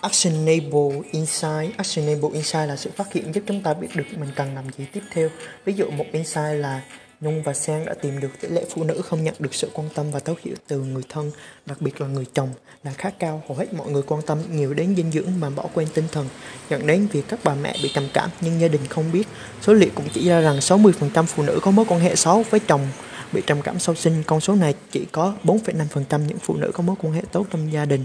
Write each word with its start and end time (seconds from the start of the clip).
Actionable 0.00 1.02
Insight 1.10 1.76
Actionable 1.76 2.30
Insight 2.32 2.68
là 2.68 2.76
sự 2.76 2.90
phát 2.96 3.12
hiện 3.12 3.34
giúp 3.34 3.44
chúng 3.46 3.62
ta 3.62 3.74
biết 3.74 3.88
được 3.94 4.04
mình 4.18 4.30
cần 4.36 4.54
làm 4.54 4.64
gì 4.78 4.84
tiếp 4.92 5.02
theo. 5.10 5.28
Ví 5.64 5.72
dụ 5.72 5.90
một 5.90 6.04
insight 6.12 6.54
là 6.54 6.82
Nhung 7.20 7.42
và 7.42 7.54
Sang 7.54 7.84
đã 7.84 7.94
tìm 7.94 8.20
được 8.20 8.28
tỷ 8.40 8.48
lệ 8.48 8.64
phụ 8.70 8.84
nữ 8.84 9.02
không 9.02 9.24
nhận 9.24 9.34
được 9.38 9.54
sự 9.54 9.70
quan 9.72 9.88
tâm 9.94 10.10
và 10.10 10.20
thấu 10.20 10.36
hiểu 10.44 10.54
từ 10.66 10.80
người 10.80 11.02
thân, 11.08 11.30
đặc 11.66 11.80
biệt 11.80 12.00
là 12.00 12.06
người 12.06 12.26
chồng, 12.34 12.48
là 12.84 12.92
khá 12.92 13.10
cao. 13.10 13.42
Hầu 13.48 13.58
hết 13.58 13.74
mọi 13.74 13.90
người 13.90 14.02
quan 14.02 14.22
tâm 14.22 14.38
nhiều 14.52 14.74
đến 14.74 14.96
dinh 14.96 15.10
dưỡng 15.10 15.40
mà 15.40 15.50
bỏ 15.50 15.64
quên 15.74 15.88
tinh 15.94 16.04
thần, 16.12 16.28
dẫn 16.70 16.86
đến 16.86 17.06
việc 17.12 17.24
các 17.28 17.40
bà 17.44 17.54
mẹ 17.54 17.76
bị 17.82 17.90
trầm 17.94 18.08
cảm 18.14 18.30
nhưng 18.40 18.60
gia 18.60 18.68
đình 18.68 18.86
không 18.88 19.12
biết. 19.12 19.28
Số 19.62 19.72
liệu 19.72 19.90
cũng 19.94 20.08
chỉ 20.12 20.28
ra 20.28 20.40
rằng 20.40 20.58
60% 20.58 21.24
phụ 21.24 21.42
nữ 21.42 21.58
có 21.62 21.70
mối 21.70 21.84
quan 21.88 22.00
hệ 22.00 22.16
xấu 22.16 22.44
với 22.50 22.60
chồng 22.60 22.88
bị 23.32 23.42
trầm 23.46 23.62
cảm 23.62 23.78
sau 23.78 23.94
sinh. 23.94 24.22
Con 24.26 24.40
số 24.40 24.54
này 24.54 24.74
chỉ 24.90 25.06
có 25.12 25.34
4,5% 25.44 26.26
những 26.26 26.38
phụ 26.38 26.56
nữ 26.56 26.70
có 26.74 26.82
mối 26.82 26.96
quan 27.02 27.12
hệ 27.12 27.22
tốt 27.32 27.46
trong 27.50 27.72
gia 27.72 27.84
đình. 27.84 28.04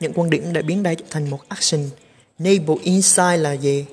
Những 0.00 0.12
quan 0.14 0.30
điểm 0.30 0.52
đã 0.52 0.62
biến 0.62 0.82
đây 0.82 0.96
thành 1.10 1.30
một 1.30 1.40
action. 1.48 1.90
Enable 2.38 2.74
insight 2.82 3.38
là 3.38 3.52
gì? 3.52 3.84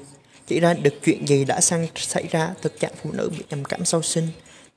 Chỉ 0.48 0.60
ra 0.60 0.74
được 0.74 0.94
chuyện 1.06 1.28
gì 1.28 1.46
đã 1.46 1.62
sang 1.62 1.88
xảy 1.96 2.28
ra 2.32 2.54
thực 2.62 2.80
trạng 2.80 2.94
phụ 3.04 3.12
nữ 3.12 3.30
bị 3.30 3.44
trầm 3.50 3.66
cảm 3.66 3.86
sau 3.86 4.02
sinh. 4.02 4.28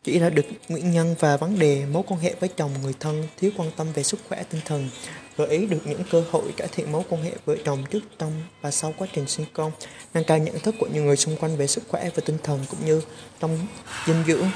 Chỉ 0.04 0.18
ra 0.18 0.30
được 0.30 0.46
nguyên 0.68 0.90
nhân 0.90 1.14
và 1.20 1.36
vấn 1.36 1.58
đề 1.58 1.84
mối 1.92 2.02
quan 2.06 2.20
hệ 2.20 2.34
với 2.40 2.48
chồng 2.48 2.70
người 2.82 2.94
thân 3.00 3.24
thiếu 3.36 3.50
quan 3.56 3.70
tâm 3.76 3.86
về 3.94 4.02
sức 4.02 4.20
khỏe 4.28 4.42
tinh 4.50 4.60
thần. 4.64 4.88
Gợi 5.36 5.48
ý 5.48 5.66
được 5.66 5.86
những 5.86 6.02
cơ 6.10 6.24
hội 6.30 6.52
cải 6.56 6.68
thiện 6.68 6.92
mối 6.92 7.02
quan 7.08 7.22
hệ 7.22 7.30
vợ 7.44 7.56
chồng 7.64 7.84
trước, 7.90 8.00
trong 8.18 8.32
và 8.60 8.70
sau 8.70 8.94
quá 8.98 9.08
trình 9.12 9.26
sinh 9.26 9.46
con. 9.52 9.72
Nâng 10.14 10.24
cao 10.24 10.38
nhận 10.38 10.58
thức 10.58 10.74
của 10.80 10.88
những 10.92 11.06
người 11.06 11.16
xung 11.16 11.36
quanh 11.36 11.56
về 11.56 11.66
sức 11.66 11.82
khỏe 11.88 12.10
và 12.14 12.22
tinh 12.26 12.38
thần 12.42 12.60
cũng 12.70 12.86
như 12.86 13.02
trong 13.40 13.58
dinh 14.06 14.24
dưỡng 14.26 14.48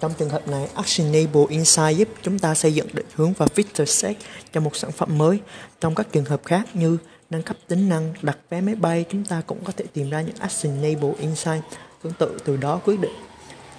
trong 0.00 0.12
trường 0.18 0.28
hợp 0.28 0.48
này, 0.48 0.68
Actionable 0.74 1.42
Insight 1.48 1.96
giúp 1.96 2.08
chúng 2.22 2.38
ta 2.38 2.54
xây 2.54 2.74
dựng 2.74 2.86
định 2.92 3.06
hướng 3.14 3.32
và 3.32 3.46
feature 3.54 3.84
set 3.84 4.16
cho 4.52 4.60
một 4.60 4.76
sản 4.76 4.92
phẩm 4.92 5.18
mới. 5.18 5.38
Trong 5.80 5.94
các 5.94 6.06
trường 6.12 6.24
hợp 6.24 6.40
khác 6.44 6.64
như 6.74 6.98
nâng 7.30 7.42
cấp 7.42 7.56
tính 7.68 7.88
năng, 7.88 8.14
đặt 8.22 8.38
vé 8.50 8.60
máy 8.60 8.74
bay, 8.74 9.04
chúng 9.10 9.24
ta 9.24 9.42
cũng 9.46 9.64
có 9.64 9.72
thể 9.76 9.84
tìm 9.92 10.10
ra 10.10 10.20
những 10.20 10.36
Actionable 10.38 11.10
Insight 11.18 11.62
tương 12.02 12.12
tự 12.12 12.38
từ 12.44 12.56
đó 12.56 12.80
quyết 12.84 13.00
định 13.00 13.14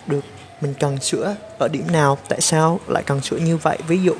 được 0.07 0.25
mình 0.61 0.73
cần 0.79 0.99
sửa 0.99 1.35
ở 1.59 1.67
điểm 1.67 1.91
nào, 1.91 2.17
tại 2.29 2.41
sao 2.41 2.79
lại 2.87 3.03
cần 3.05 3.21
sửa 3.21 3.37
như 3.37 3.57
vậy. 3.57 3.77
Ví 3.87 4.01
dụ, 4.03 4.13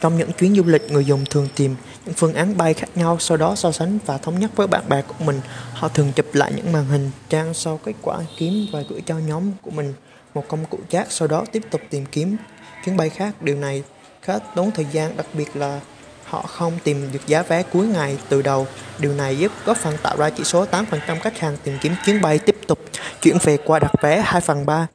trong 0.00 0.18
những 0.18 0.32
chuyến 0.32 0.54
du 0.54 0.62
lịch, 0.66 0.90
người 0.90 1.04
dùng 1.04 1.24
thường 1.24 1.48
tìm 1.56 1.76
phương 2.16 2.34
án 2.34 2.56
bay 2.56 2.74
khác 2.74 2.88
nhau, 2.94 3.16
sau 3.20 3.36
đó 3.36 3.54
so 3.54 3.72
sánh 3.72 3.98
và 4.06 4.18
thống 4.18 4.38
nhất 4.38 4.50
với 4.56 4.66
bạn 4.66 4.88
bè 4.88 5.02
của 5.02 5.24
mình. 5.24 5.40
Họ 5.72 5.88
thường 5.88 6.12
chụp 6.12 6.26
lại 6.32 6.52
những 6.56 6.72
màn 6.72 6.84
hình 6.84 7.10
trang 7.28 7.54
sau 7.54 7.80
kết 7.84 7.94
quả 8.02 8.18
kiếm 8.36 8.66
và 8.72 8.82
gửi 8.88 9.02
cho 9.06 9.18
nhóm 9.18 9.52
của 9.62 9.70
mình 9.70 9.94
một 10.34 10.48
công 10.48 10.64
cụ 10.64 10.78
chat 10.88 11.12
sau 11.12 11.28
đó 11.28 11.44
tiếp 11.52 11.62
tục 11.70 11.80
tìm 11.90 12.06
kiếm 12.06 12.36
chuyến 12.84 12.96
bay 12.96 13.10
khác. 13.10 13.34
Điều 13.42 13.56
này 13.56 13.82
khá 14.22 14.38
tốn 14.38 14.70
thời 14.70 14.86
gian 14.92 15.16
đặc 15.16 15.26
biệt 15.32 15.56
là 15.56 15.80
họ 16.24 16.42
không 16.42 16.78
tìm 16.84 17.12
được 17.12 17.26
giá 17.26 17.42
vé 17.42 17.62
cuối 17.62 17.86
ngày 17.86 18.18
từ 18.28 18.42
đầu. 18.42 18.66
Điều 18.98 19.14
này 19.14 19.38
giúp 19.38 19.52
góp 19.64 19.76
phần 19.76 19.96
tạo 20.02 20.16
ra 20.16 20.30
chỉ 20.30 20.44
số 20.44 20.64
8% 20.64 20.84
khách 21.20 21.38
hàng 21.38 21.56
tìm 21.64 21.78
kiếm 21.80 21.94
chuyến 22.04 22.20
bay 22.20 22.38
tiếp 22.38 22.56
tục. 22.66 22.78
Chuyển 23.22 23.38
về 23.42 23.56
qua 23.56 23.78
đặt 23.78 23.92
vé 24.02 24.22
2 24.24 24.40
phần 24.40 24.66
3 24.66 24.86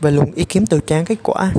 về 0.00 0.10
luồng 0.10 0.32
ý 0.32 0.44
kiến 0.44 0.66
từ 0.66 0.80
trang 0.86 1.04
kết 1.04 1.18
quả. 1.22 1.52